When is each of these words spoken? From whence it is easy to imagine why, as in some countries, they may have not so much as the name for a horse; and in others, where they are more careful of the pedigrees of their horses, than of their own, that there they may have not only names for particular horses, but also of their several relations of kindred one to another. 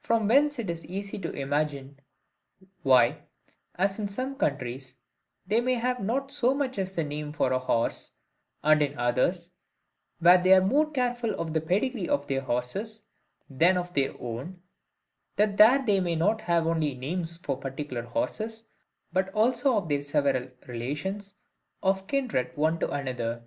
From 0.00 0.28
whence 0.28 0.58
it 0.58 0.70
is 0.70 0.86
easy 0.86 1.18
to 1.18 1.30
imagine 1.30 2.00
why, 2.84 3.24
as 3.74 3.98
in 3.98 4.08
some 4.08 4.34
countries, 4.34 4.96
they 5.46 5.60
may 5.60 5.74
have 5.74 6.00
not 6.00 6.30
so 6.30 6.54
much 6.54 6.78
as 6.78 6.94
the 6.94 7.04
name 7.04 7.34
for 7.34 7.52
a 7.52 7.58
horse; 7.58 8.12
and 8.62 8.80
in 8.80 8.98
others, 8.98 9.50
where 10.20 10.42
they 10.42 10.54
are 10.54 10.62
more 10.64 10.90
careful 10.90 11.38
of 11.38 11.52
the 11.52 11.60
pedigrees 11.60 12.08
of 12.08 12.26
their 12.28 12.40
horses, 12.40 13.02
than 13.50 13.76
of 13.76 13.92
their 13.92 14.18
own, 14.18 14.62
that 15.36 15.58
there 15.58 15.84
they 15.84 16.00
may 16.00 16.12
have 16.14 16.18
not 16.18 16.48
only 16.48 16.94
names 16.94 17.36
for 17.36 17.58
particular 17.60 18.04
horses, 18.04 18.70
but 19.12 19.28
also 19.34 19.76
of 19.76 19.90
their 19.90 20.00
several 20.00 20.48
relations 20.66 21.34
of 21.82 22.06
kindred 22.06 22.56
one 22.56 22.78
to 22.78 22.90
another. 22.90 23.46